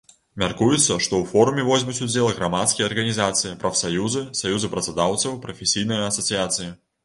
Мяркуецца, 0.43 0.77
што 1.05 1.13
ў 1.17 1.29
форуме 1.33 1.65
возьмуць 1.67 2.03
удзел 2.07 2.31
грамадскія 2.39 2.87
арганізацыі, 2.91 3.53
прафсаюзы, 3.61 4.27
саюзы 4.43 4.73
працадаўцаў, 4.75 5.41
прафесійныя 5.49 6.05
асацыяцыі. 6.11 6.71